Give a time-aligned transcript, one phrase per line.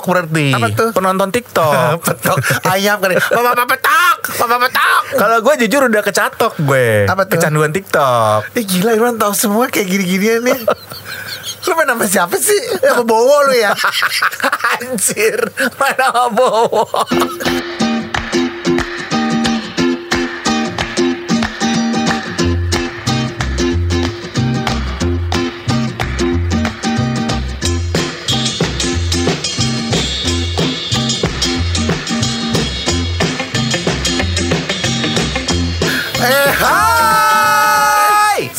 [0.00, 0.46] petok berarti.
[0.56, 0.88] Apa tuh?
[0.96, 2.00] Penonton TikTok.
[2.08, 2.38] petok
[2.72, 2.96] ayam.
[3.00, 5.02] Bapak bapak petok, bapak petok.
[5.20, 7.04] Kalau gue jujur udah kecatok gue.
[7.04, 7.36] Apa tuh?
[7.36, 8.56] Kecanduan TikTok.
[8.56, 10.60] Eh gila Irwan tahu semua kayak gini-ginian nih.
[11.68, 12.56] Lu main nama siapa sih?
[12.88, 13.76] Apa Bowo lu ya?
[14.80, 15.44] Anjir,
[15.76, 16.88] mana bowo.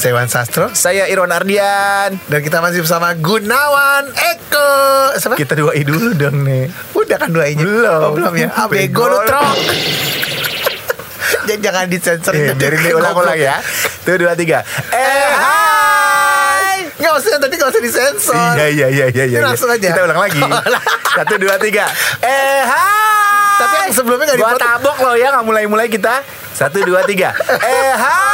[0.01, 2.17] Saya Wan Sastro Saya Irwan Ardian.
[2.17, 4.73] dan kita masih bersama Gunawan Eko.
[5.13, 5.37] Siapa?
[5.37, 6.65] Kita doai dulu dong nih.
[6.91, 8.01] Udah kan dua ini Belum.
[8.01, 9.53] Oh, belum ya ah, Bego lu trok
[11.43, 13.61] Jangan, jangan disensor Eh, dari dia ulang-ulang ya.
[14.01, 14.65] Tuh dua tiga.
[14.89, 16.89] Eh hai.
[16.95, 19.23] Nggak usah tadi nggak usah disensor Iya iya iya iya.
[19.27, 19.39] Iya.
[19.43, 19.85] langsung aja.
[19.85, 20.41] Kita ulang lagi.
[21.17, 21.85] Satu dua tiga.
[22.21, 23.57] Eh hai.
[23.59, 24.61] Tapi yang sebelumnya Gua dipotong.
[24.63, 26.25] tabok loh ya nggak mulai-mulai kita.
[26.51, 27.33] Satu dua tiga.
[27.73, 28.30] Eh hai.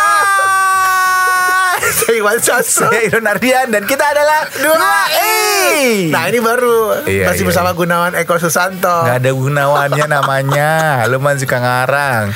[1.97, 7.03] Saya Iwan Sastro Saya Irwan Ardian dan kita adalah Dua I Nah ini baru.
[7.09, 7.69] Iya, Masih iya, bersama.
[7.73, 9.05] Gunawan Eko Susanto.
[9.05, 11.03] Gak ada gunawannya namanya.
[11.09, 12.33] Lu masih suka ngarang.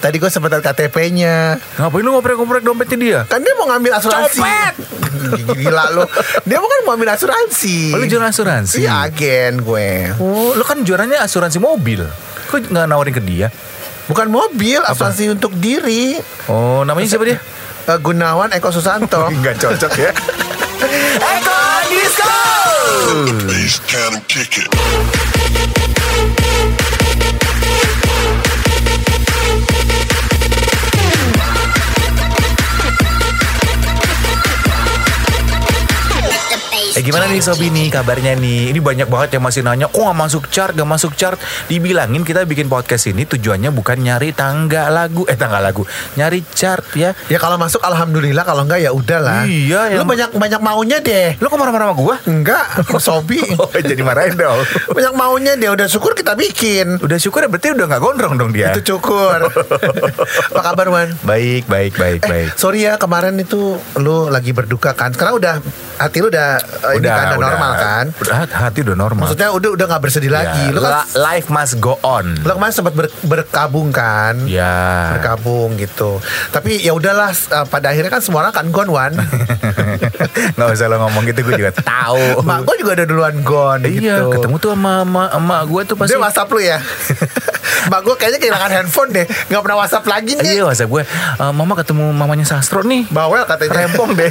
[0.00, 3.20] Tadi gue sempat KTP-nya Ngapain lu ngoprek-ngoprek dompetnya dia?
[3.26, 4.40] Kan dia mau ngambil asuransi.
[4.40, 4.74] Copet!
[5.58, 6.04] Gila lu.
[6.46, 7.92] Dia mau kan mau ambil asuransi.
[7.94, 8.82] Oh, lu jualan asuransi?
[8.82, 10.16] Iya agen gue.
[10.18, 12.06] Oh, lu kan jualannya asuransi mobil.
[12.50, 13.48] Kok gak nawarin ke dia?
[14.10, 16.18] Bukan mobil Asuransi untuk diri.
[16.50, 17.38] Oh, namanya siapa dia?
[17.88, 19.30] Eh, Gunawan Eko Susanto.
[19.44, 20.10] Gak cocok ya.
[21.36, 22.36] Eko Disco!
[23.90, 25.19] Down and kick it.
[36.90, 37.68] Eh gimana nih Sobi?
[37.68, 38.74] Nih kabarnya nih?
[38.74, 39.86] Ini banyak banget yang masih nanya.
[39.86, 40.72] Kok gak masuk chart?
[40.72, 41.38] Gak masuk chart?
[41.66, 45.22] Dibilangin kita bikin podcast ini Tujuannya bukan nyari tangga lagu.
[45.24, 45.86] Eh tangga lagu.
[46.14, 47.14] Nyari chart ya.
[47.26, 48.42] Ya kalau masuk Alhamdulillah.
[48.42, 51.38] Kalau enggak ya udahlah Iya, Lu yang- banyak banyak maunya deh.
[51.38, 52.16] Lu kok marah-marah sama gua?
[52.24, 52.64] Enggak
[53.00, 53.38] Sobi.
[53.54, 54.58] Oh jadi marahin dong.
[54.90, 56.98] Banyak maunya dia Udah syukur kita bikin.
[56.98, 58.72] Udah syukur ya berarti udah gak gondrong dong dia.
[58.72, 59.46] Itu cukur
[60.50, 61.08] Apa kabar Wan?
[61.22, 62.48] Baik baik baik Eh, baik.
[62.54, 65.10] sorry ya kemarin itu lu lagi berduka kan.
[65.10, 65.62] Sekarang udah
[65.96, 68.04] hati lu udah eh, ini kan udah normal kan.
[68.14, 70.64] Udah hati udah normal Maksudnya udah udah nggak bersedih lagi.
[70.64, 74.34] Ya, Lu kan life must go on lu kemarin sempat ber- berkabung kan.
[74.44, 76.18] Ya Berkabung gitu.
[76.48, 79.12] Tapi ya udahlah eh, pada akhirnya kan semua orang kan gone Wan.
[80.56, 84.20] Gak usah lo ngomong gitu gue juga tahu Mak gue juga udah duluan gone Iya
[84.20, 84.30] gitu.
[84.32, 86.78] ketemu tuh sama sama, sama gue tuh pasti Dia WhatsApp lu ya.
[87.90, 89.24] Mak gue kayaknya kehilangan handphone deh.
[89.48, 90.52] Nggak pernah WhatsApp lagi nih.
[90.52, 94.30] Iya WhatsApp gue "Eh, Mama ketemu mamanya Sastro nih Bawel katanya Rempong deh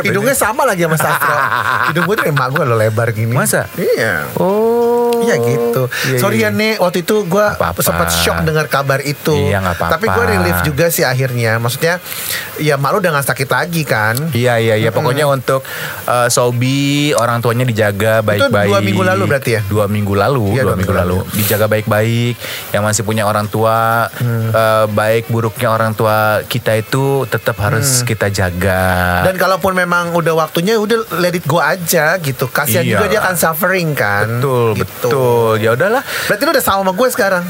[0.00, 1.34] Hidungnya sama lagi sama Sastro
[1.90, 3.66] Hidung gue tuh emak gue lo lebar gini Masa?
[3.74, 4.88] Iya Oh
[5.18, 5.82] Iya gitu.
[6.08, 6.50] Iya, Sorry iya.
[6.50, 7.46] ya nih waktu itu gue
[7.82, 9.34] sempat shock dengar kabar itu.
[9.34, 9.92] Iya, nggak apa-apa.
[9.98, 11.58] Tapi gue relief juga sih akhirnya.
[11.58, 11.98] Maksudnya
[12.58, 14.14] ya malu udah gak sakit lagi kan.
[14.30, 15.62] Iya iya iya pokoknya untuk
[16.06, 18.70] uh, Sobi orang tuanya dijaga baik-baik.
[18.70, 19.60] dua minggu lalu berarti ya?
[19.66, 21.18] Dua minggu lalu, Iya, dua, minggu lalu.
[21.34, 22.34] dijaga baik-baik.
[22.74, 24.50] Yang masih punya orang tua Hmm.
[24.50, 29.22] uh, baik buruknya orang tua kita itu tetap harus kita jaga.
[29.22, 29.26] Hmm.
[29.30, 32.46] Dan kalaupun memang udah waktunya udah let it go aja gitu.
[32.46, 32.98] Kasihan Iya.
[32.98, 34.26] juga dia akan suffering kan.
[34.38, 35.06] betul Gitu.
[35.08, 35.52] betul.
[35.58, 36.02] Ya udahlah.
[36.26, 37.44] Berarti lu udah sama sama gue sekarang.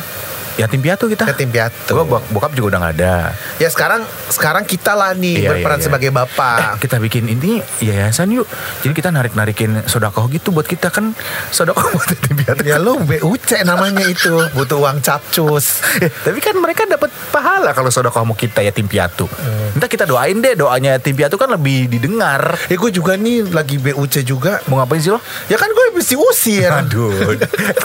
[0.58, 1.24] Yatim piatu kita.
[1.24, 1.94] Yatim piatu.
[1.94, 3.14] Gue bok- bokap juga udah gak ada.
[3.56, 5.86] Ya sekarang sekarang kita lah nih Iya, berperan iya, iya.
[5.86, 6.58] sebagai bapak.
[6.58, 8.44] Eh, kita bikin ini yayasan yuk.
[8.80, 11.14] Jadi kita narik-narikin sodakoh gitu buat kita kan
[11.48, 12.60] sodakoh buat yatim piatu.
[12.62, 15.66] Ya lu BUC namanya itu butuh uang capcus.
[15.98, 19.26] Eh, tapi kan mereka dapat pahala kalau sodakoh sama kita yatim piatu.
[19.26, 19.75] Hmm.
[19.75, 22.54] Entah kita doain deh doanya yatim piatu kan lebih didengar.
[22.66, 24.58] Ya gue juga nih lagi BUC juga.
[24.66, 25.19] Mau ngapain sih lo?
[25.46, 26.66] Ya kan gue mesti usir.
[26.69, 27.34] Aduh,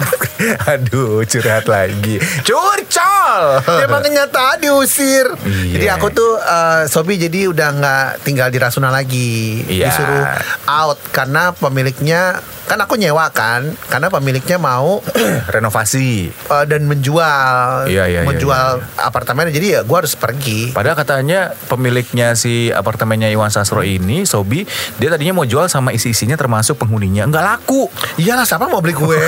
[0.67, 2.17] aduh curhat lagi.
[2.63, 3.41] Curcol.
[3.93, 5.27] Makanya tadi diusir.
[5.43, 5.73] Iya.
[5.75, 9.63] Jadi aku tuh eh, Sobi jadi udah nggak tinggal di Rasuna lagi.
[9.67, 9.91] Iya.
[9.91, 10.23] Disuruh
[10.71, 15.03] out karena pemiliknya kan aku nyewa kan karena pemiliknya mau
[15.53, 16.31] Renovasi.
[16.31, 20.71] eh, dan menjual Iya, iya, iya, menjual iya, apartemen jadi ya gue harus pergi.
[20.71, 24.63] Padahal katanya pemiliknya si apartemennya Iwan Sastro ini, Sobi,
[24.95, 27.25] dia tadinya mau jual sama isi-isinya termasuk penghuninya.
[27.25, 27.91] Nggak laku.
[28.15, 29.19] Iyalah siapa mau beli kue?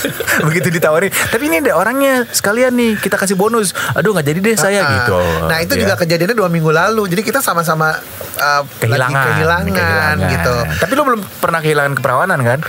[0.46, 1.10] Begitu ditawarin.
[1.10, 3.70] Tapi ini ada orangnya sekalian nih kita kasih bonus.
[3.92, 5.18] Aduh nggak jadi deh saya Ah, gitu.
[5.44, 5.80] Nah itu Ya.
[5.82, 7.06] juga kejadiannya dua minggu lalu.
[7.06, 7.98] Jadi kita sama-sama
[8.34, 10.16] eh, kehilangan, lagi kehilangan, kehilangan.
[10.30, 10.56] gitu.
[10.78, 12.60] Tapi lu belum pernah kehilangan keperawanan kan?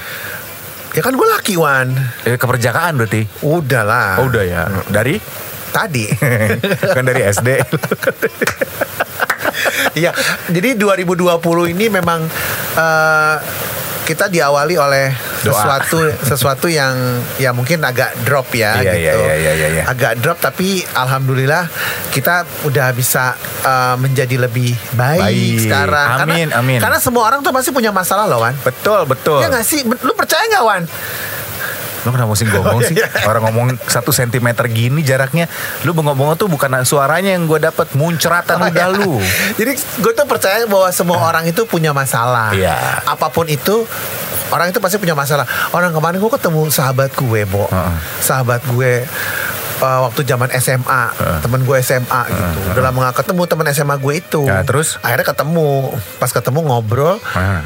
[0.96, 1.92] Ya kan gue laki Wan.
[2.24, 3.28] Eh, keperjakaan berarti.
[3.44, 4.24] Udah lah.
[4.24, 4.64] Oh, udah ya.
[4.88, 5.20] Dari
[5.76, 6.08] Tadi.
[6.96, 7.50] kan dari SD.
[9.96, 10.12] Iya,
[10.52, 12.24] jadi 2020 ini memang
[12.80, 13.36] eh,
[14.06, 15.10] kita diawali oleh
[15.42, 16.94] sesuatu sesuatu yang
[17.42, 19.20] ya mungkin agak drop ya Iya, gitu.
[19.20, 19.84] iya, iya, iya, iya.
[19.90, 21.66] Agak drop tapi alhamdulillah
[22.14, 23.34] kita udah bisa
[23.66, 25.60] uh, menjadi lebih baik, Baik.
[25.66, 26.10] sekarang.
[26.22, 26.80] Amin, karena, amin.
[26.80, 28.54] Karena semua orang tuh pasti punya masalah loh, Wan.
[28.62, 29.42] Betul, betul.
[29.42, 29.82] Ya nggak sih?
[29.84, 30.84] Lu percaya nggak, Wan?
[32.06, 32.96] Lu kenapa mesti ngomong sih?
[33.02, 33.10] iya.
[33.26, 35.50] Orang ngomong satu sentimeter gini jaraknya.
[35.82, 39.18] Lu ngomong tuh bukan suaranya yang gue dapat muncratan udah lu.
[39.60, 42.54] Jadi gue tuh percaya bahwa semua orang itu punya masalah.
[42.54, 43.02] Iya.
[43.04, 43.84] Apa pun itu
[44.54, 45.50] orang itu pasti punya masalah.
[45.74, 47.66] Orang kemarin gue ketemu sahabat gue, Bo.
[47.66, 47.96] Heeh.
[48.22, 49.04] Sahabat gue
[49.82, 51.04] uh, waktu zaman SMA,
[51.42, 52.60] temen gue SMA gitu.
[52.72, 54.42] Udah lama gak ketemu temen SMA gue itu.
[54.46, 55.02] Ya, terus?
[55.02, 55.92] akhirnya ketemu.
[56.22, 57.66] Pas ketemu ngobrol, Ah.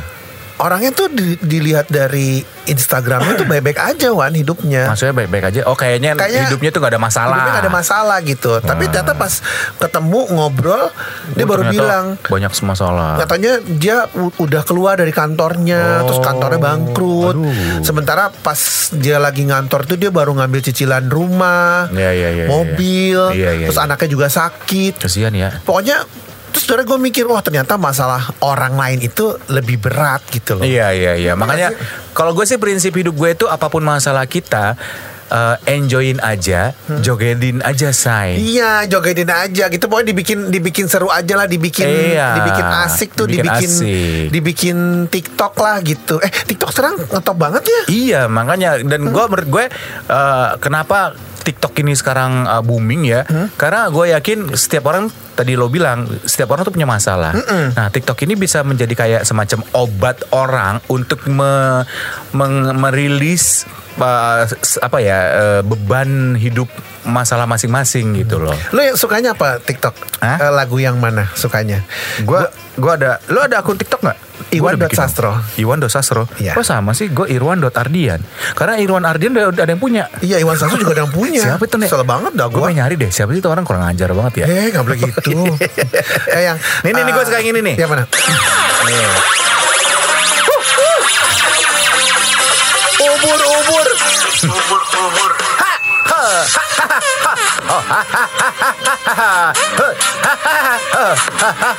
[0.60, 4.86] Orangnya tuh di- dilihat dari Instagramnya tuh baik-baik aja Wan hidupnya.
[4.86, 5.60] Maksudnya baik-baik aja.
[5.66, 7.34] Oh kayaknya, Kayaknya hidupnya tuh gak ada masalah.
[7.34, 8.52] Hidupnya gak ada masalah gitu.
[8.60, 9.34] Tapi ternyata pas
[9.76, 10.84] ketemu ngobrol,
[11.34, 13.18] dia baru bilang banyak masalah.
[13.18, 14.06] katanya dia
[14.38, 17.34] udah keluar dari kantornya, Oh, terus kantornya bangkrut.
[17.34, 17.82] aduh.
[17.82, 18.60] Sementara pas
[18.92, 23.50] dia lagi ngantor tuh dia baru ngambil cicilan rumah, Iya, iya, iya, mobil, iya.
[23.50, 23.88] Iya, iya, terus iya.
[23.88, 25.00] anaknya juga sakit.
[25.00, 25.50] Kesian ya.
[25.64, 26.04] Pokoknya
[26.50, 30.64] terus saudara gue mikir wah ternyata masalah orang lain itu lebih berat gitu loh.
[30.66, 31.34] Iya iya iya.
[31.34, 31.74] Makanya
[32.12, 34.74] kalau gue sih prinsip hidup gue itu apa pun masalah kita
[35.30, 38.42] eh, enjoyin aja, jogetin aja say.
[38.42, 39.86] Iya, jogetin aja gitu.
[39.86, 44.28] Pokoknya dibikin dibikin seru aja lah, dibikin Iya, dibikin asik tuh, dibikin dibikin asik.
[44.34, 46.18] dibikin TikTok lah gitu.
[46.18, 47.82] Eh, TikTok sekarang ngetop banget ya.
[47.88, 49.66] Iya makanya dan gue menurut gue
[50.10, 53.24] eh, kenapa TikTok ini sekarang uh, booming ya.
[53.56, 57.32] Karena gue yakin setiap orang tadi lo bilang setiap orang tuh punya masalah.
[57.74, 61.88] Nah TikTok ini bisa menjadi kayak semacam obat orang untuk me-
[62.76, 63.64] merilis
[64.00, 66.68] uh, s- apa ya uh, beban hidup
[67.04, 68.56] masalah masing-masing gitu loh.
[68.72, 69.96] Lo yang sukanya apa TikTok?
[70.20, 70.38] Hah?
[70.40, 71.84] Eh, lagu yang mana sukanya?
[72.22, 72.44] Gue
[72.76, 74.20] gue ada lo ada akun TikTok nggak?
[74.50, 74.98] Gua Iwan bikin.
[74.98, 75.36] Sastro.
[75.60, 76.24] Iwan Sastro.
[76.40, 76.56] Iya.
[76.56, 77.12] Kok sama sih?
[77.12, 78.24] Gue Irwan Ardian.
[78.56, 80.08] Karena Irwan Ardian udah, ada yang punya.
[80.24, 81.44] Iya, Iwan Sastro juga ada yang punya.
[81.44, 81.86] Siapa itu nih?
[81.92, 82.72] Kesel banget dah Gue gue.
[82.74, 83.12] nyari deh.
[83.12, 84.46] Siapa sih itu orang kurang ajar banget ya?
[84.48, 85.38] Eh, gak boleh gitu.
[86.36, 87.76] eh, yang Nih, nih, nih, eh, gua suka yang ini nih.
[87.78, 88.04] Yang mana?
[88.88, 89.08] Nih.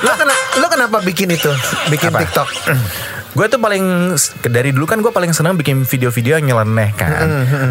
[0.01, 1.49] Lo, kena, lo kenapa bikin itu?
[1.89, 2.21] Bikin Apa?
[2.25, 2.49] TikTok?
[3.31, 4.11] Gue tuh paling
[4.51, 7.11] dari dulu kan gue paling senang bikin video-video yang nyeleneh kan.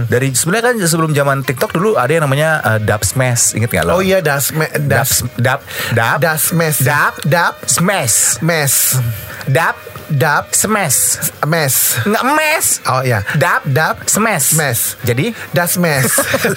[0.07, 3.83] Dari sebenarnya kan sebelum zaman TikTok dulu ada yang namanya uh, dub smash, inget gak
[3.83, 3.99] lo?
[3.99, 5.59] Oh iya, das me, dub dub
[5.91, 6.79] dub das mes.
[6.79, 7.19] Dap.
[7.27, 8.97] dap smash, mes.
[9.51, 9.75] dub
[10.09, 11.21] Dap smash.
[11.45, 12.01] mes.
[12.01, 12.65] Nggak mes.
[12.89, 13.21] Oh iya.
[13.37, 14.57] Dap Dap smash.
[14.57, 14.97] Smash.
[15.05, 16.09] Jadi Das mes.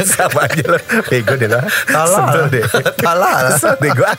[0.09, 0.79] sama aja lo
[1.09, 2.17] Bego deh lo Tolol.
[2.17, 2.65] Sebel deh
[2.97, 3.45] Tolol.
[3.99, 4.13] Gua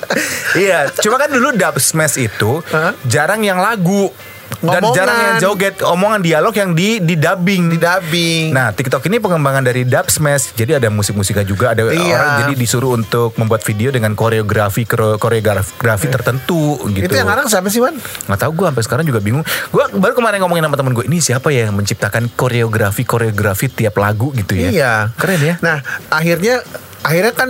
[0.54, 2.94] Iya Cuma kan dulu dub smash itu Hah?
[3.10, 4.14] Jarang yang lagu
[4.56, 4.96] Dan Ngomongan.
[4.96, 8.46] jarang yang joget Omongan dialog yang di, di dubbing Di dubbing.
[8.50, 12.00] Nah TikTok ini pengembangan dari dub smash Jadi ada musik-musiknya juga Ada Iya.
[12.14, 15.68] orang jadi disuruh untuk membuat video Dengan koreografi kore- Koreografi
[16.08, 17.96] tertentu gitu Itu yang ngarang siapa sih, Wan?
[17.96, 21.18] nggak tahu gue sampai sekarang juga bingung gue baru kemarin ngomongin sama temen gue ini
[21.18, 24.94] siapa ya yang menciptakan koreografi koreografi tiap lagu gitu ya Iya.
[25.14, 26.64] keren ya Nah, akhirnya
[27.02, 27.50] akhirnya kan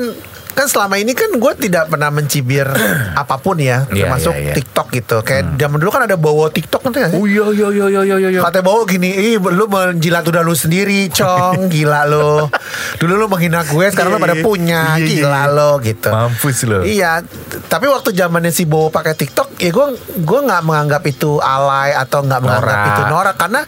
[0.54, 2.70] kan selama ini kan gue tidak pernah mencibir
[3.22, 4.54] apa pun ya, Iya, termasuk iya, iya.
[4.54, 5.18] TikTok gitu.
[5.20, 7.14] Kayak zaman dulu kan ada bawa TikTok nanti sih?
[7.14, 10.54] oh iya iya iya iya iya iya Katanya bawa gini, ih lu menjilat udah lu
[10.54, 12.48] sendiri, cong, gila lo.
[12.96, 16.10] Dulu lu menghina gue, sekarang lu pada punya, Iya, iya, gila lo gitu.
[16.10, 17.25] mampus lo Iya,
[17.66, 19.86] tapi waktu zamannya si Bowo pakai TikTok, ya gue
[20.16, 23.62] gue nggak menganggap itu alay atau nggak menganggap itu norak karena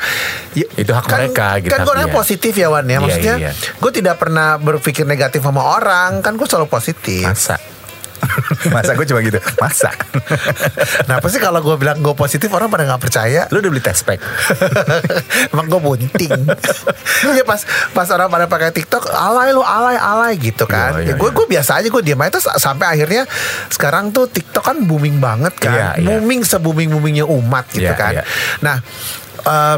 [0.51, 2.07] ya, Itu hak mereka gitu, Kan gue dia.
[2.11, 6.67] positif ya Wan ya, maksudnya gue tidak pernah berpikir negatif sama orang, kan gue selalu
[6.75, 7.23] positif.
[7.23, 7.55] masa
[8.73, 9.91] masa gue cuma gitu masa
[11.05, 13.45] Kenapa sih kalau gue bilang gue positif orang pada nggak percaya?
[13.53, 14.17] lu udah beli test pack
[15.53, 16.33] Emang gue bunting
[17.21, 17.61] Iya pas
[17.93, 20.97] pas orang pada pakai TikTok alay lu alay alay gitu kan.
[20.97, 21.35] Iya, iya, ya, gue iya.
[21.37, 23.23] gue biasa aja gue diam aja terus sampai akhirnya
[23.69, 25.75] sekarang tuh TikTok kan booming banget kan.
[25.75, 26.07] Iya, iya.
[26.17, 28.13] Booming se-booming boomingnya umat gitu Iya, kan.
[28.15, 28.23] iya.
[28.63, 28.77] Nah,
[29.45, 29.77] eh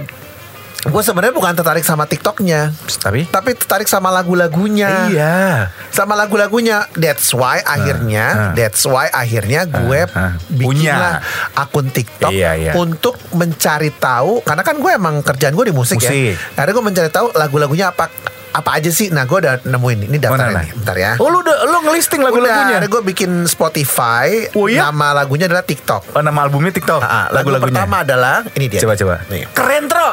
[0.87, 5.07] gue sebenarnya bukan tertarik sama TikToknya, tapi tapi tertarik sama lagu-lagunya.
[5.07, 6.87] iya Sama lagu-lagunya.
[6.93, 8.51] That's why akhirnya, ah.
[8.53, 10.39] that's why akhirnya gue ah.
[10.47, 11.55] bikinlah Punya.
[11.55, 12.71] akun TikTok Iya, iya.
[12.73, 16.09] untuk mencari tahu karena kan gue emang kerjaan gue di musik, Musik.
[16.09, 16.35] ya.
[16.55, 18.07] Akhirnya gue mencari tahu lagu-lagunya apa
[18.49, 19.09] apa aja sih.
[19.09, 20.73] Nah, gue udah nemuin ini daftar Mana, ini.
[20.73, 21.11] Bentar ya.
[21.15, 24.49] oh lu udah lu ngelisting Udah, lagu-lagunya akhirnya gue bikin Spotify.
[24.53, 24.89] Oh, iya?
[24.89, 26.09] Nama lagunya adalah TikTok.
[26.11, 28.81] oh, nama albumnya TikTok Ah, lagu lagu-lagunya pertama adalah ini dia.
[28.81, 29.45] coba coba Nih.
[29.51, 30.09] keren tro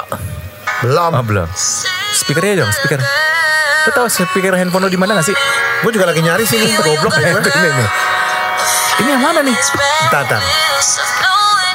[0.83, 1.11] Belum.
[1.15, 1.49] oh belum
[2.15, 2.99] speakernya dong speaker
[3.85, 5.37] lu tahu speaker handphone lu di mana gak sih
[5.85, 6.73] Gue juga lagi nyari sini.
[6.81, 7.85] Goblok ya ini, ini.
[9.05, 10.41] ini yang mana nih bentar.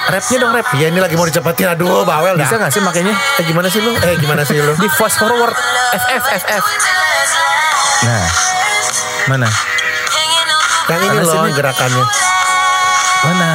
[0.09, 0.65] rapnya dong rap.
[0.73, 2.41] Iya ini lagi mau dicepetin aduh bawel dah.
[2.41, 3.13] Bisa gak sih makanya?
[3.37, 3.93] Eh gimana sih lu?
[3.93, 4.73] Eh gimana sih lu?
[4.81, 5.53] Di fast forward
[5.93, 6.63] FF FF.
[8.09, 8.27] Nah,
[9.29, 9.45] mana?
[10.89, 12.05] Yang ini Mana loh gerakannya.
[13.29, 13.49] Mana?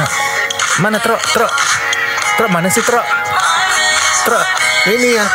[0.79, 1.19] Mana Tro?
[1.19, 1.47] Tro?
[2.39, 3.03] Tro mana sih Tro?
[4.23, 4.39] Tro.
[4.85, 5.25] Ini ya.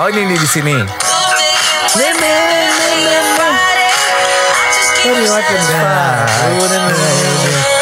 [0.00, 0.76] Oh ini nih di sini.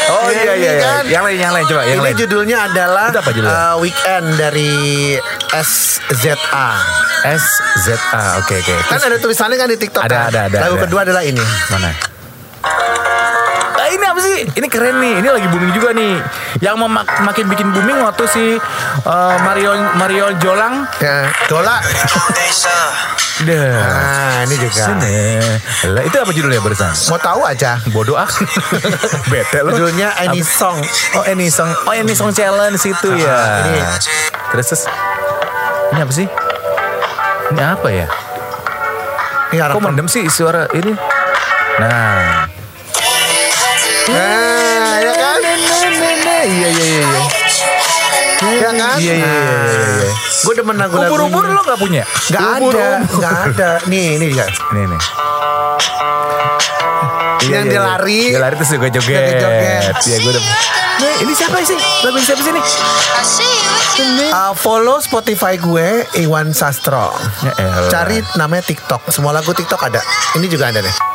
[0.04, 0.54] Oh iya iya.
[0.56, 0.72] iya.
[0.82, 1.02] kan.
[1.08, 2.16] Yang lain yang lain coba yang Ini lain.
[2.18, 3.54] judulnya adalah apa judulnya?
[3.54, 4.72] uh, Weekend dari
[5.54, 6.68] SZA.
[7.24, 8.22] SZA.
[8.44, 8.74] Oke oke.
[8.90, 10.02] Kan ada tulisannya kan di TikTok.
[10.04, 10.28] Ada, kan?
[10.28, 10.84] ada, ada, Lagu ada.
[10.84, 11.44] kedua adalah ini.
[11.72, 12.13] Mana?
[13.94, 14.36] Ah, ini apa sih?
[14.50, 15.14] Ini keren nih.
[15.22, 16.18] Ini lagi booming juga nih.
[16.58, 18.44] Yang memak- makin bikin booming waktu si
[19.04, 20.82] uh, Mario Mario Jolang.
[20.98, 21.30] Ya.
[23.44, 23.70] Dah.
[23.70, 24.82] Nah, ini juga.
[24.84, 25.18] Sini.
[25.90, 26.90] Lah, itu apa judulnya barusan?
[27.06, 27.78] Mau tahu aja.
[27.90, 28.26] Bodoh ah.
[29.30, 29.70] Bete lu.
[29.72, 30.50] Judulnya Any Apa?
[30.50, 30.78] Song.
[31.14, 31.70] Oh any song.
[31.86, 33.62] Oh any song challenge itu ya.
[33.64, 33.78] ini.
[34.50, 34.82] Terus terus.
[35.90, 36.26] Ini apa sih?
[37.54, 38.06] Ini apa ya?
[39.54, 40.90] Ini Kok mendem sih suara ini?
[41.78, 42.53] Nah.
[44.04, 45.38] Nah, ya kan?
[45.40, 47.00] Iya iya iya.
[47.00, 47.22] iya.
[48.44, 48.74] Ya kan?
[49.00, 49.32] Iya iya iya.
[50.04, 50.12] iya.
[50.44, 52.04] Gue demen lagu-lagu Ubur-ubur lo gak punya?
[52.28, 53.70] Gak ada, gak ada.
[53.88, 54.44] Nih, ini dia.
[54.44, 55.00] Ini nih.
[57.48, 58.20] Yang dia lari.
[58.36, 59.20] Dia lari terus juga joget.
[60.04, 60.44] Iya gue udah.
[60.94, 61.78] Nih, ini siapa sih?
[62.04, 62.64] Lagu siapa sih nih?
[64.28, 67.08] Uh, follow Spotify gue Iwan Sastro.
[67.40, 67.52] Ya.
[67.88, 69.08] Cari namanya TikTok.
[69.08, 70.04] Semua lagu TikTok ada.
[70.36, 71.13] Ini juga ada nih.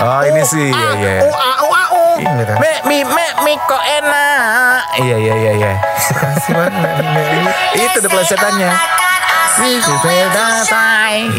[0.00, 0.72] Oh ini sih.
[0.72, 1.14] Iya iya.
[1.20, 2.14] Oh, ah, oh, ah, oh.
[2.16, 2.54] Gitu.
[2.56, 4.80] Me mi me mi kok enak.
[4.96, 5.72] Iya iya iya iya.
[7.76, 8.70] Itu udah pelesetannya.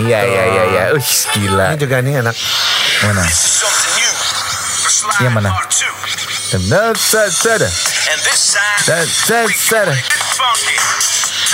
[0.05, 0.83] Iya iya iya iya.
[0.93, 1.73] Wih gila.
[1.73, 2.35] Ini juga nih enak.
[3.09, 3.23] Mana?
[5.19, 5.49] Yang mana?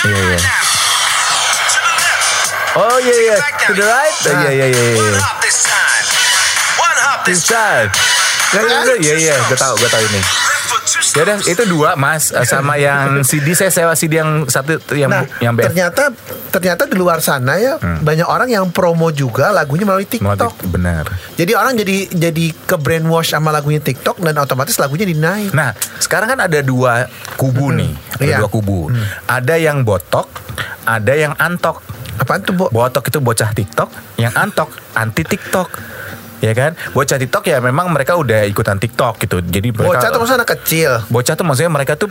[0.04, 0.40] Iya iya.
[2.78, 3.36] Oh iya iya.
[3.66, 4.14] To the right.
[4.30, 5.20] Oh, Iya iya iya.
[7.30, 7.32] Iya.
[7.32, 7.92] This side.
[9.00, 9.36] Iya iya.
[9.46, 10.22] Gue tahu gue tahu ini.
[11.12, 15.10] Ya udah itu dua mas Eh, sama yang CD saya sewa CD yang satu yang
[15.10, 15.70] Nah, yang BF.
[15.70, 16.10] ternyata
[16.50, 20.66] ternyata di luar sana ya banyak orang yang promo juga lagunya melalui TikTok.
[20.68, 21.06] benar.
[21.36, 25.54] Jadi orang jadi jadi ke brainwash sama lagunya TikTok dan otomatis lagunya dinaik.
[25.54, 27.06] Nah, sekarang kan ada dua
[27.36, 27.94] kubu nih.
[28.16, 28.38] Ada Iya.
[28.40, 28.90] dua kubu.
[29.26, 30.26] Ada yang botok,
[30.84, 31.86] ada yang antok.
[32.18, 32.66] Apaan tuh, Bo?
[32.68, 35.70] Botok itu bocah TikTok, yang antok anti TikTok.
[36.40, 36.72] Ya kan?
[36.96, 39.44] Bocah TikTok ya memang mereka udah ikutan TikTok gitu.
[39.44, 40.92] Jadi mereka Bocah tuh maksudnya anak kecil.
[41.12, 42.10] bocah tuh maksudnya mereka tuh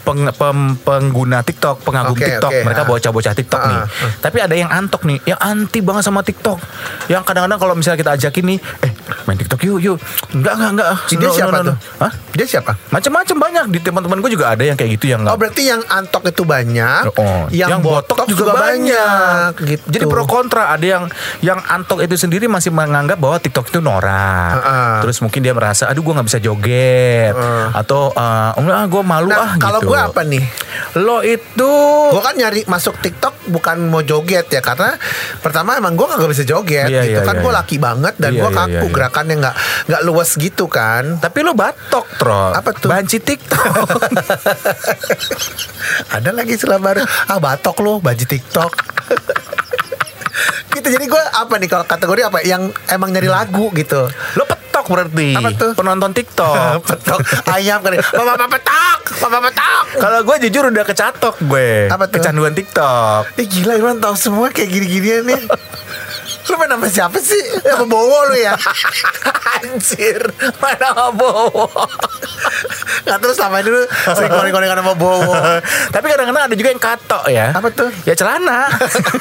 [0.00, 2.50] peng- pem- pengguna TikTok, pengagum Oke, TikTok.
[2.50, 2.88] oke, mereka ah.
[2.88, 3.78] bocah-bocah TikTok Ah, nih.
[3.78, 3.86] ah.
[4.18, 6.58] Tapi ada yang antok nih, yang anti banget sama TikTok.
[7.06, 8.92] Yang kadang-kadang kalau misalnya kita ajakin nih, eh
[9.24, 9.96] main TikTok yuk yuk.
[10.30, 10.88] Enggak enggak enggak.
[11.10, 11.68] Dia No, siapa no, no, no.
[11.68, 11.76] tuh?
[11.98, 12.12] Hah?
[12.30, 12.72] Dia siapa?
[12.88, 15.38] Macam-macam banyak di teman-teman gue juga ada yang kayak gitu yang Oh enggak.
[15.38, 19.50] berarti yang antok itu banyak, Oh, yang, botok, juga, banyak.
[19.60, 19.84] gitu.
[19.86, 20.70] Jadi pro kontra.
[20.70, 21.04] Ada yang
[21.40, 24.54] yang antok itu sendiri masih menganggap bahwa TikTok itu norak.
[24.56, 24.92] Heeh.
[25.02, 27.34] Terus mungkin dia merasa, aduh gue nggak bisa joget.
[27.34, 27.66] Heeh.
[27.74, 29.89] Atau eh, enggak gue malu Nah, ah kalau gitu.
[29.90, 30.44] Gue apa nih?
[31.02, 31.70] Lo itu
[32.14, 34.94] Gue kan nyari masuk TikTok bukan mau joget ya karena
[35.42, 37.58] pertama emang gue kagak bisa joget Iya, gitu iya, kan iya, gue iya.
[37.58, 38.94] laki banget dan Iya, gue iya, kaku iya, iya.
[38.94, 39.54] gerakannya nggak
[39.90, 41.04] nggak luas gitu kan.
[41.18, 42.54] Tapi lo batok, Tro.
[42.54, 42.88] Apa tuh?
[42.88, 43.66] Banci TikTok.
[46.14, 47.02] Ada lagi istilah baru.
[47.26, 48.72] Ah batok lo baju TikTok.
[50.70, 54.06] gitu jadi gue apa nih kalau kategori apa yang emang nyari lagu gitu.
[54.38, 55.36] lo petok berarti.
[55.36, 55.70] Apa tuh?
[55.76, 56.80] Penonton TikTok.
[56.88, 57.20] petok
[57.52, 57.92] ayam kan.
[57.98, 59.69] Papa papa petok, papa petok.
[60.04, 61.92] Kalau gue jujur udah kecatok gue.
[61.92, 62.16] Apa tuh?
[62.20, 63.36] Kecanduan TikTok.
[63.36, 65.42] Eh gila Iwan tahu semua kayak gini-ginian nih.
[66.50, 67.38] Lu main nama siapa sih?
[67.62, 68.58] Apa Bowo lu ya?
[69.60, 70.18] Anjir,
[70.58, 71.68] mana bowo.
[73.02, 75.34] Nggak terus selama ini lu sering goreng-gorengan sama Bowo.
[75.88, 77.46] Tapi kadang-kadang ada juga yang katok ya.
[77.52, 77.90] Apa tuh?
[78.04, 78.68] Ya celana.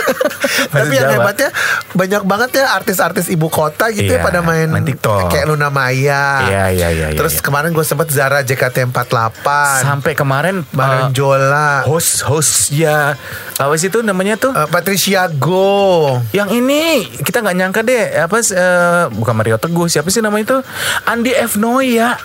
[0.74, 1.16] Tapi yang Jawa.
[1.22, 1.50] hebatnya
[1.94, 5.30] banyak banget ya artis-artis ibu kota gitu ya Iya, pada main, main TikTok.
[5.30, 6.44] Kayak Luna Maya.
[6.44, 7.44] Iya, iya, iya, Terus iya.
[7.44, 9.48] kemarin gue sempet Zara JKT48.
[9.80, 11.86] Sampai kemarin Baron uh, Jola.
[11.86, 13.16] host host ya
[13.56, 14.52] apa sih itu namanya tuh?
[14.52, 16.16] eh, Patricia Go.
[16.32, 20.58] yang ini kita nggak nyangka deh apa eh, bukan Mario Teguh siapa sih namanya itu
[21.04, 22.16] Andi F Noya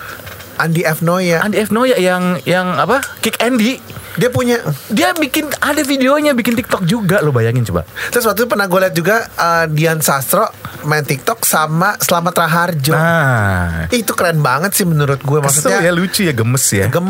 [0.55, 0.99] Andi F.
[0.99, 1.39] Noya.
[1.39, 3.77] Andi F Noya yang yang apa Kick Andy
[4.15, 8.49] Dia punya dia bikin ada videonya bikin TikTok juga lo bayangin coba Terus waktu itu
[8.49, 10.47] pernah gue liat juga eh, Dian Sastro
[10.83, 12.93] main TikTok sama Slamet Raharjo.
[12.93, 15.79] nah Itu keren banget sih menurut gue Kesel maksudnya.
[15.81, 17.07] ya lucu ya gemes ya gem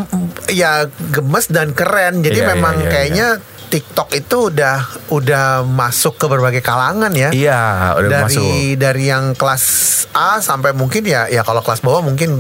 [0.48, 0.72] ya
[1.12, 2.24] gemes dan keren.
[2.24, 3.28] Jadi Iya, memang iya, iya, kayaknya
[3.66, 4.78] TikTok itu udah
[5.12, 7.30] udah masuk ke berbagai kalangan ya.
[7.30, 8.46] iya udah dari masuk
[8.78, 9.64] dari yang kelas
[10.10, 12.40] A sampai mungkin ya ya kalau kelas bawah mungkin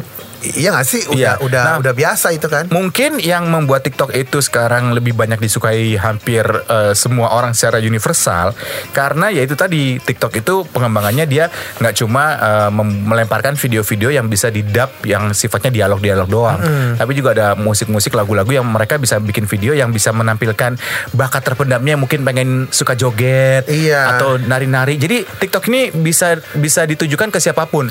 [0.53, 1.01] Iya gak sih?
[1.07, 1.31] Udah Iya.
[1.41, 2.69] udah Nah, udah biasa itu kan.
[2.69, 8.53] Mungkin yang membuat TikTok itu sekarang lebih banyak disukai hampir eh, semua orang secara universal
[8.91, 11.47] karena ya itu tadi TikTok itu pengembangannya dia
[11.79, 12.23] nggak cuma
[12.69, 16.59] mem- melemparkan video-video yang bisa didap yang sifatnya dialog-dialog doang,
[16.93, 20.77] tapi juga ada musik-musik lagu-lagu yang mereka bisa bikin video yang bisa menampilkan
[21.11, 24.15] bakat terpendamnya mungkin pengen suka joget Iya.
[24.15, 24.95] atau nari-nari.
[24.95, 27.87] Jadi TikTok ini bisa bisa ditujukan ke siapa pun.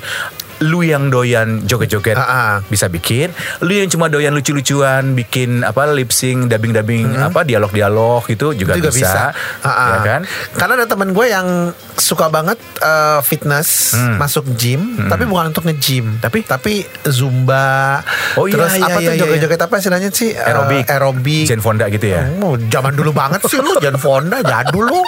[0.61, 2.53] Lu yang doyan joget-joget Ah, ah.
[2.65, 3.31] bisa bikin
[3.61, 8.91] lu yang cuma doyan lucu-lucuan bikin apa lip sync dubbing-dubbing apa dialog-dialog gitu juga, juga
[8.91, 9.23] bisa, bisa,
[9.61, 9.89] Ah, ah.
[9.91, 10.21] ya kan
[10.55, 11.49] Karena ada temen gue yang
[11.95, 16.21] suka banget eh, fitness, masuk gym, tapi bukan untuk nge-gym, Hmm.
[16.21, 16.39] Tapi?
[16.45, 18.03] tapi zumba.
[18.35, 20.31] Oh, iya, terus iya, apa iya, tuh iya, joget-joget apa istilahnya sih?
[20.35, 21.45] Aerobik aerobik.
[21.47, 25.01] Jane Fonda gitu ya Oh, zaman dulu banget sih lu Jan Fonda jadul lu.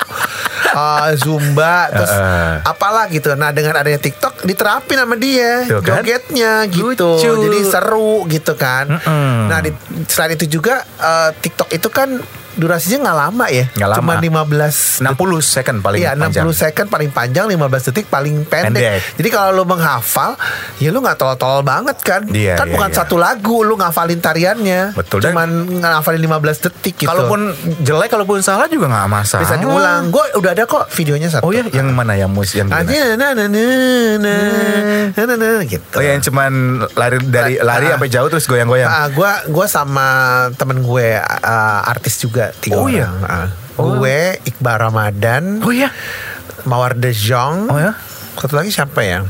[0.73, 2.55] Eh, zumba terus Heeh.
[2.65, 3.29] apalah gitu.
[3.35, 5.36] Nah, dengan adanya TikTok diterapin sama dia
[5.69, 6.01] Tuh kan?
[6.01, 7.17] jogetnya gitu.
[7.17, 7.31] Lucu.
[7.49, 8.89] Jadi seru gitu kan.
[8.89, 9.51] Mm-mm.
[9.51, 9.71] Nah, di,
[10.09, 12.21] selain itu juga eh, TikTok itu kan
[12.57, 13.65] durasinya nggak lama ya.
[13.73, 14.01] Nggak lama.
[14.01, 18.73] Cuma 15 60 second paling Iya 60 panjang second paling panjang 15 detik paling pendek.
[18.81, 19.01] Pendek.
[19.21, 20.35] Jadi kalau lu menghafal
[20.81, 22.23] ya lu nggak tol-tol banget kan.
[22.29, 22.97] Iya, kan iya, bukan iya.
[22.97, 24.97] satu lagu lu ngafalin tariannya.
[24.97, 25.49] Betul, Cuman
[25.81, 27.09] ngafalin 15 detik gitu.
[27.09, 27.53] kalaupun
[27.85, 30.09] jelek kalaupun salah juga nggak masalah bisa diulang.
[30.09, 31.45] Gue udah ada kok videonya satu.
[31.47, 32.73] oh ya yang mana yang mus yang?
[32.73, 33.65] Aja na na na
[34.17, 34.35] na
[35.13, 35.97] na na na gitu.
[35.97, 36.53] oh yang cuman
[36.95, 37.97] lari dari Ah, lari ah.
[37.97, 40.07] sampai jauh terus goyang-goyang Ah, gua gua sama
[40.55, 42.95] temen gue ah, artis juga tiga Oh, orang.
[42.95, 43.09] iya?
[43.23, 43.49] Ah.
[43.77, 43.97] Oh.
[43.97, 45.93] Gue Iqbal Ramadan, oh ya
[46.65, 47.69] Mawar De Jong.
[47.69, 47.93] oh ya
[48.35, 49.25] Satu lagi siapa ya?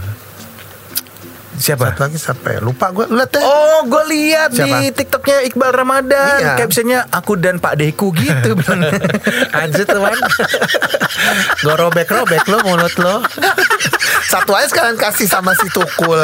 [1.57, 2.61] Siapa Satu lagi siapa ya?
[2.61, 3.05] Lupa gue.
[3.07, 3.43] Lihat deh.
[3.43, 6.39] Oh, gue lihat di TikToknya Iqbal Ramadan.
[6.39, 6.55] Iya.
[6.57, 8.55] Captionnya aku dan Pak Deku gitu.
[9.57, 10.17] Anjir teman
[11.59, 13.25] Gue robek-robek lo mulut lo
[14.27, 16.19] Satu aja sekarang kasih sama si Tukul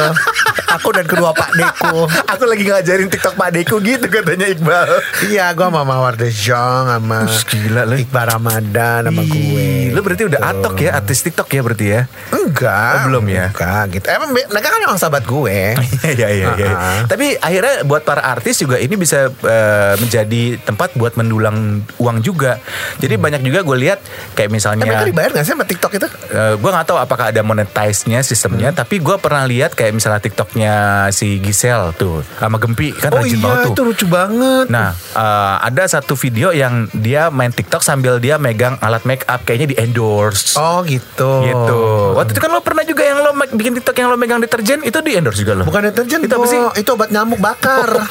[0.71, 4.89] Aku dan kedua Pak Deku aku lagi ngajarin TikTok Pak Deku gitu katanya Iqbal.
[5.25, 7.95] Iya gue sama Mawar De Jong Sama Us, gila lo.
[7.95, 12.01] Iqbal Ramadan Sama gue Lu berarti udah atok ya artis TikTok ya berarti ya?
[12.31, 13.47] Enggak Oh, belum ya?
[13.49, 15.59] Enggak gitu Emang mereka kan emang sahabat gue
[16.13, 16.71] Iya iya iya.
[16.71, 17.03] Ah.
[17.05, 22.59] Tapi akhirnya buat para artis juga ini bisa eh, menjadi tempat buat mendulang uang juga.
[22.99, 23.99] Jadi banyak juga gue lihat
[24.33, 26.09] kayak misalnya mereka dibayar gak sih sama TikTok itu?
[26.33, 28.79] gue nggak tahu apakah ada monetize-nya sistemnya, Hmm.
[28.79, 30.75] tapi gue pernah lihat kayak misalnya TikToknya
[31.11, 33.73] si Gisel tuh sama Gempi kan Oh rajin iya banget tuh.
[33.73, 38.75] itu lucu banget Nah, eh, ada satu video yang dia main TikTok sambil dia megang
[38.79, 40.57] alat make up kayaknya di endorse.
[40.57, 41.81] Oh gitu Gitu.
[42.13, 45.01] Waktu itu kan lo pernah juga yang lo bikin TikTok yang lo megang deterjen itu
[45.01, 45.65] di endorse juga lo.
[45.65, 46.61] Bukan deterjen Itu apa sih?
[46.85, 47.89] Itu obat nyamuk bakar.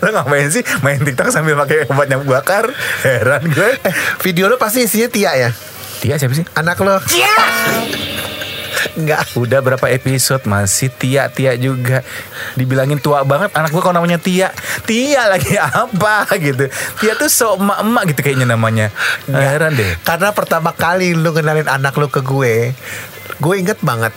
[0.00, 2.70] Lo ngapain sih main TikTok sambil pakai obat nyamuk bakar?
[3.02, 3.70] Heran gue.
[3.82, 5.50] Eh video lo pasti isinya Tia ya?
[6.00, 6.46] Tia siapa sih?
[6.54, 6.96] Anak lo.
[8.96, 9.24] Enggak.
[9.36, 10.44] Udah berapa episode?
[10.48, 12.00] Masih Tia Tia juga.
[12.56, 13.52] Dibilangin tua banget.
[13.52, 14.54] Anak gue kalau namanya Tia.
[14.86, 16.68] Tia lagi apa gitu.
[17.02, 18.86] Tia tuh sok emak emak gitu kayaknya namanya.
[19.28, 19.98] Heran deh.
[20.06, 22.72] Karena pertama kali lu kenalin anak lu ke gue
[23.40, 24.12] Gue inget banget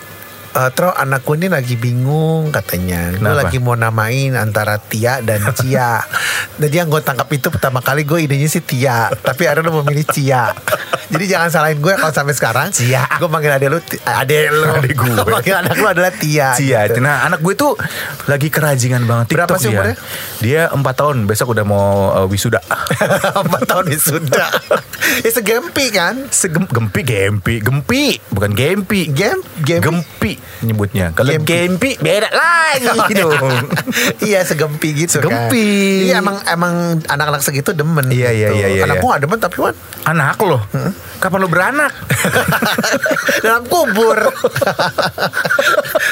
[0.55, 3.11] Eh, Tro anakku ini lagi bingung katanya.
[3.11, 5.99] Gue lagi mau namain antara Tia dan Cia.
[6.63, 10.55] Jadi yang gue tangkap itu pertama kali gue idenya sih Tia Tapi akhirnya memilih Cia
[11.05, 13.05] Jadi jangan salahin gue kalau sampai sekarang Cia.
[13.17, 15.13] Gue manggil adek lu Adek lu Adek gue.
[15.35, 16.99] Manggil anak lu adalah Tia Tia gitu.
[17.01, 17.73] Nah anak gue tuh
[18.25, 19.95] lagi kerajingan banget Berapa TikTok sih dia umurnya?
[20.41, 22.61] Dia 4 tahun besok udah mau uh, wisuda
[23.45, 24.49] Empat tahun sudah
[25.21, 30.31] Ya segempi kan Segem, gempi gempi gempi bukan gempi Gem Gempi gempi
[30.65, 31.45] nyebutnya kalau Gempi.
[31.45, 33.69] gempi beda lagi dong
[34.23, 36.01] iya segempi gitu Segempi.
[36.01, 36.05] kan.
[36.09, 36.73] Iya emang emang
[37.05, 38.07] anak-anak segitu demen.
[38.09, 38.59] Iya, iya, gitu.
[38.59, 39.13] iya, iya, Anakku iya.
[39.13, 40.59] gak demen tapi Wan anak lo
[41.15, 41.91] kapan lo beranak
[43.45, 44.19] dalam kubur.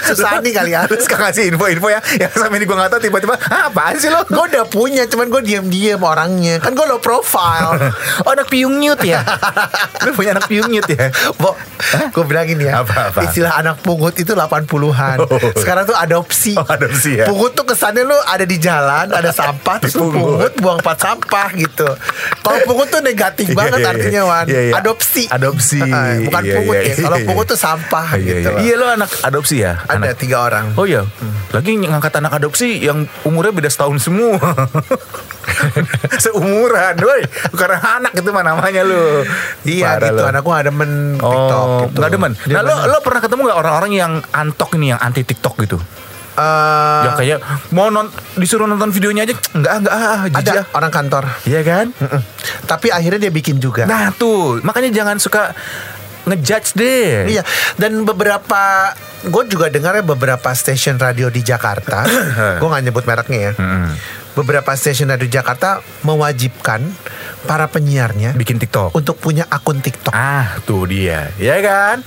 [0.04, 0.86] Susah nih kali ya.
[0.86, 4.08] Terus kagak ngasih info-info ya Yang sama ini gue gak tau tiba-tiba "Hah, Apaan sih
[4.08, 4.24] lo?
[4.26, 6.60] Gue udah punya, cuman gue diem-diem orangnya.
[6.60, 7.76] Kan gue low profile.
[8.24, 9.20] Oh anak piung nyut ya
[10.06, 11.58] Lu punya anak piung nyut ya Bo,
[12.14, 12.82] gue bilangin ya.
[12.82, 13.26] Apa-apa?
[13.26, 15.18] Istilah anak pungut itu 80-an.
[15.20, 15.40] Oh.
[15.56, 16.54] Sekarang tuh adopsi.
[16.54, 17.26] Oh, adopsi ya.
[17.26, 20.24] Pungut tuh kesannya lu ada di jalan, ada sampah, terus lu Dipungut.
[20.24, 21.88] pungut buang empat sampah gitu.
[22.40, 24.30] Kalau pungut tuh negatif Iya, banget iya, artinya iya.
[24.30, 24.46] Wan.
[24.48, 24.73] Iya, iya.
[24.76, 25.24] Adopsi.
[25.28, 25.80] Adopsi.
[26.28, 26.96] Bukan Iya, pungut iya, ya.
[27.00, 27.28] Kalau iya.
[27.28, 28.40] pungut tuh sampah Iya, gitu.
[28.40, 28.50] iya.
[28.50, 28.60] loh.
[28.60, 30.18] Iya lo anak adopsi ya Ada anak.
[30.18, 30.66] tiga orang.
[30.74, 31.02] Oh iya
[31.50, 34.40] Lagi ngangkat anak adopsi Yang umurnya beda setahun semua
[36.24, 39.24] Seumuran Woi Bukan anak itu mah namanya lu
[39.64, 40.18] Iya Parah gitu.
[40.18, 40.24] lo.
[40.26, 41.98] Anakku gak demen TikTok Oh, gitu.
[41.98, 42.32] nggak demen.
[42.44, 45.78] Dia Nah, lo, lo pernah ketemu nggak orang-orang yang antok ini, yang anti TikTok gitu?
[46.34, 50.66] Eh, yang kayak mau non, disuruh nonton videonya aja, enggak enggak ah, ada jijik ah.
[50.74, 51.24] orang kantor.
[51.46, 51.86] Iya kan?
[51.94, 52.22] Mm-mm.
[52.66, 53.86] Tapi akhirnya dia bikin juga.
[53.86, 55.54] Nah tuh, makanya jangan suka
[56.26, 57.38] ngejudge deh.
[57.38, 57.44] Iya,
[57.78, 58.94] dan beberapa
[59.24, 62.02] gue juga dengar ya beberapa stasiun radio di Jakarta.
[62.60, 63.52] gue nggak nyebut mereknya ya.
[64.34, 66.82] Beberapa stasiun radio Jakarta mewajibkan
[67.46, 68.96] para penyiarnya Bikin TikTok.
[68.98, 70.10] untuk punya akun TikTok.
[70.10, 72.02] Ah, tuh dia, ya kan?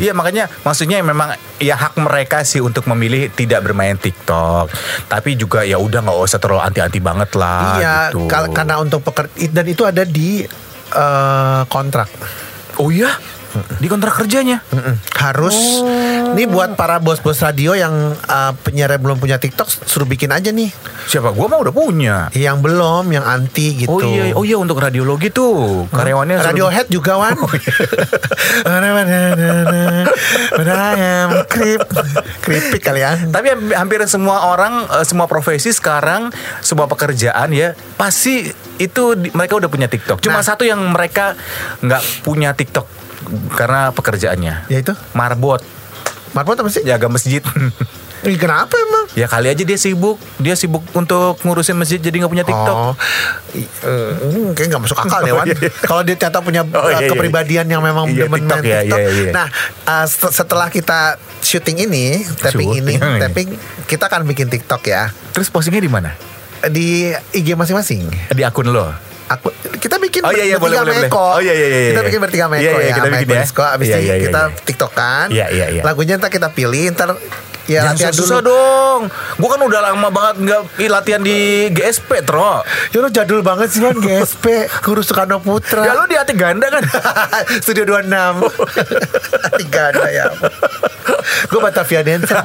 [0.00, 4.72] Iya makanya maksudnya memang ya hak mereka sih untuk memilih tidak bermain TikTok.
[5.06, 7.78] Tapi juga ya udah nggak usah terlalu anti-anti banget lah.
[7.78, 8.26] iya, gitu.
[8.50, 10.42] karena untuk pekerja dan itu ada di
[10.90, 12.10] eh, kontrak.
[12.82, 13.14] oh iya,
[13.78, 14.58] di kontrak kerjanya.
[14.74, 14.98] Mm-mm.
[15.14, 15.54] Harus.
[16.34, 20.93] Ini buat para bos-bos radio yang eh, penyiar belum punya TikTok, suruh bikin aja nih.
[21.14, 21.30] Siapa?
[21.30, 22.26] Gua mah udah punya.
[22.28, 23.88] Yang belum, yang anti gitu.
[23.88, 27.38] Oh iya, oh iya untuk radiologi tuh karyawannya suruh- Radiohead juga Wan
[30.66, 31.82] ayam krip
[32.40, 37.78] Kripik kali ya Tapi ham- hampir semua orang, eh, semua profesi sekarang, semua pekerjaan ya
[37.94, 40.18] pasti itu di- mereka udah punya TikTok.
[40.18, 40.44] Cuma Nah.
[40.44, 41.38] satu yang mereka
[41.78, 42.86] nggak punya TikTok
[43.52, 44.66] karena pekerjaannya.
[44.66, 44.92] Yaitu?
[45.12, 45.62] marbot,
[46.32, 46.82] Marbot apa sih?
[46.82, 47.38] jaga masjid.
[48.24, 49.04] Ih, Kenapa emang?
[49.12, 52.74] ya kali aja dia sibuk, dia sibuk untuk ngurusin masjid jadi nggak punya TikTok.
[52.74, 52.92] Oh,
[53.52, 53.64] eh,
[54.16, 55.44] hmm, kayak nggak masuk akal deh Wan.
[55.44, 55.70] Oh, iya.
[55.70, 57.08] Kalau dia ternyata punya Oh, eh, iya, iya.
[57.08, 58.98] kepribadian yang memang Iya, demen TikTok main ya, TikTok.
[58.98, 59.30] iya, iya.
[59.30, 59.46] Nah,
[60.04, 60.98] set- setelah kita
[61.38, 63.20] syuting ini, tapping ini, Syuting.
[63.20, 63.48] tapping,
[63.84, 66.10] kita akan bikin TikTok ya Terus postingnya di mana?
[66.64, 68.08] di IG masing-masing.
[68.26, 68.88] Di akun lo.
[69.26, 71.12] Aku kita bikin Oh, iya, iya, bertiga boleh, Meko.
[71.12, 71.28] boleh.
[71.30, 72.06] Oh, iya, iya, iya, Kita iya.
[72.08, 72.94] bikin bertiga Meko Iya, iya, ya.
[72.94, 73.40] kita bikin ya.
[73.40, 74.56] Disco, abis Iya, iya, iya, kita iya.
[74.62, 75.26] TikTokan.
[75.28, 75.82] Iya, iya, iya.
[75.82, 77.12] Lagunya ntar kita pilih, ntar
[77.66, 78.50] ya Jangan latihan susah dulu.
[78.50, 79.00] dong.
[79.34, 81.36] Gua kan udah lama banget nggak ih, latihan di
[81.70, 82.60] GSP, Tro.
[82.90, 84.44] Ya lo jadul banget sih Wan GSP
[84.80, 86.84] Guru Soekarno Putra Ya lo di hati ganda kan?
[87.64, 88.06] Studio 26
[89.58, 90.26] Tiga ada ya
[91.44, 92.38] Gue Batavia Dancer.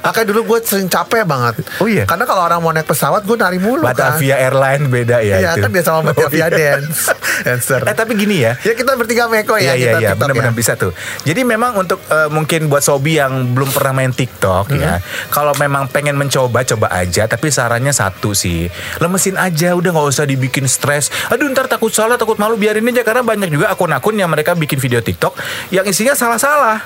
[0.00, 2.04] Makanya dulu gue sering capek banget Oh iya?
[2.04, 5.50] Karena kalau orang mau naik pesawat Gue nari mulu kan Batavia Airline beda ya Iya
[5.52, 5.62] itu.
[5.62, 6.78] kan dia sama Batavia Oh, iya.
[6.78, 7.00] Dance
[7.46, 8.56] Dancer Eh tapi gini ya.
[8.58, 10.56] Ya kita bertiga Meko Iya ya iya kita iya TikTok benar-benar ya.
[10.56, 10.92] bisa tuh.
[11.22, 15.00] Jadi memang untuk eh, mungkin buat Sobi yang belum pernah main TikTok ya,
[15.32, 17.24] kalau memang pengen mencoba coba aja.
[17.24, 18.68] Tapi sarannya satu sih,
[19.00, 21.08] lemesin aja, udah nggak usah dibikin stres.
[21.32, 24.76] Aduh ntar takut salah, takut malu biarin aja karena banyak juga akun-akun yang mereka bikin
[24.76, 25.32] video TikTok
[25.72, 26.84] yang isinya salah-salah,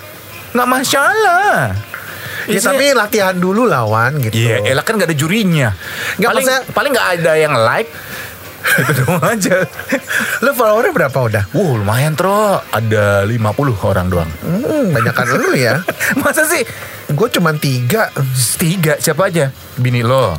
[0.54, 1.74] nggak masalah.
[2.48, 5.76] Ya Isinya- tapi latihan dulu lawan gitu Iya, elah kan gak ada jurinya.
[6.16, 7.90] Nggak, paling maksudnya- paling nggak ada yang like.
[8.60, 9.64] Itu doang aja.
[10.44, 11.44] Lu followernya berapa udah?
[11.52, 12.60] Wow, lumayan, Tro.
[12.70, 13.40] Ada 50
[13.82, 14.30] orang doang.
[14.44, 15.82] Hmm, banyakan lu ya
[16.20, 16.62] Masa sih?
[17.10, 18.12] Gue cuma tiga
[18.56, 19.50] Tiga, siapa aja?
[19.80, 20.36] Bini lo.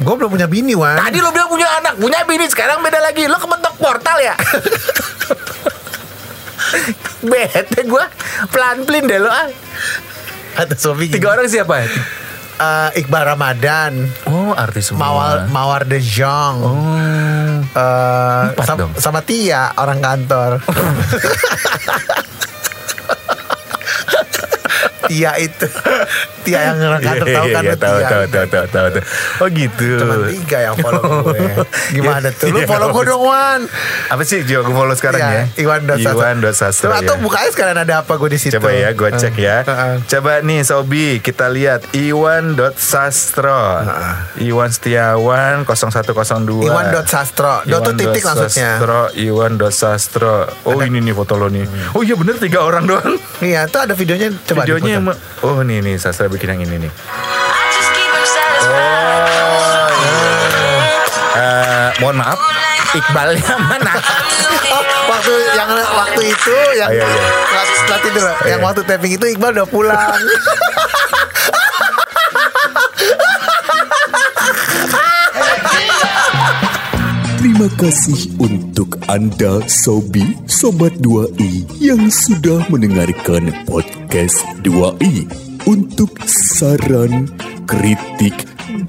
[0.00, 3.28] Gue belum punya bini Wan Tadi lo bilang punya anak, punya bini, sekarang beda lagi.
[3.28, 4.34] Lo kebentuk portal ya?
[7.30, 8.04] Bete gue
[8.48, 9.48] Pelan-pelan deh lo ah.
[10.56, 11.84] Ada Sofi Tiga orang siapa?
[12.60, 14.04] Eh, Iqbal Ramadan.
[14.28, 15.00] Oh artis semua.
[15.02, 16.56] Mawar Mawar De Jong.
[16.60, 16.92] Oh.
[17.72, 18.92] Eh, Empat sam- dong.
[18.94, 20.60] sama Tia orang kantor.
[25.02, 25.66] Tia itu
[26.40, 29.02] Tia yang orang kantor tahu kan iya, tahu, Tia tahu, tahu, tahu, tahu, tahu.
[29.40, 31.40] Oh gitu cuma tiga yang follow gue
[31.92, 33.60] gimana tuh lu Iya, follow gue dong Wan
[34.12, 35.44] Apa sih Jo gue follow sekarang ya?
[35.60, 36.20] Iwan Dot Sastro.
[36.20, 37.22] Iwan Sastro, Coba, Atau ya.
[37.22, 39.56] buka aja sekalian ada apa gue di situ Coba ya, gue cek ya.
[39.64, 39.94] Heeh.
[40.06, 43.80] Coba nih Sobi, kita lihat Iwan Dot Sastro,
[44.40, 46.66] Iwan Setiawan 0102.
[46.66, 50.48] Iwan Dot Sastro Dot tuh titik maksudnya Sastro, Iwan Dot Sastro.
[50.66, 51.66] Oh ini nih foto lo nih.
[51.94, 53.16] Oh iya bener tiga orang doang.
[53.40, 54.96] Iya itu ada videonya Coba Videonya
[55.42, 56.92] Oh nih nih Sastra bikin yang ini nih.
[58.30, 59.92] Satisfied.
[61.30, 62.38] Eh, mohon maaf,
[62.90, 63.94] Iqbalnya mana?
[64.70, 67.62] Oh, waktu yang waktu itu yang Oh, iya, iya.
[67.74, 68.66] setelah tidur yang Iya.
[68.66, 70.14] waktu tapping itu Iqbal udah pulang.
[77.40, 85.49] Terima kasih untuk Anda Sobi Sobat 2i yang sudah mendengarkan podcast 2i.
[85.70, 87.30] Untuk saran,
[87.62, 88.34] kritik,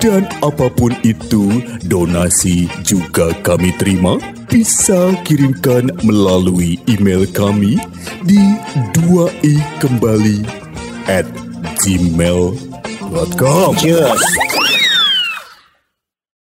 [0.01, 4.17] dan apa pun itu, donasi juga kami terima.
[4.49, 7.77] Bisa kirimkan melalui email kami
[8.25, 8.41] di
[8.97, 10.41] 2i kembali
[11.05, 11.29] at
[11.85, 13.77] gmail.com.
[13.77, 14.25] Cheers.